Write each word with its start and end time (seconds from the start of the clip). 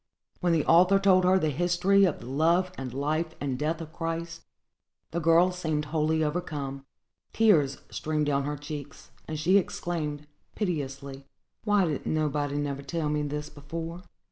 When 0.39 0.51
the 0.51 0.65
author 0.65 0.97
told 0.97 1.25
her 1.25 1.37
the 1.37 1.51
history 1.51 2.05
of 2.05 2.21
the 2.21 2.25
love 2.25 2.71
and 2.75 2.91
life 2.91 3.35
and 3.39 3.59
death 3.59 3.81
of 3.81 3.93
Christ, 3.93 4.41
the 5.11 5.19
girl 5.19 5.51
seemed 5.51 5.85
wholly 5.93 6.23
overcome; 6.23 6.87
tears 7.33 7.77
streamed 7.91 8.25
down 8.25 8.45
her 8.45 8.57
cheeks; 8.57 9.11
and 9.27 9.37
she 9.37 9.59
exclaimed, 9.59 10.25
piteously, 10.55 11.27
"Why 11.65 11.85
didn't 11.85 12.07
nobody 12.15 12.57
never 12.57 12.81
tell 12.81 13.09
me 13.09 13.21
this 13.21 13.51
before?" 13.51 14.01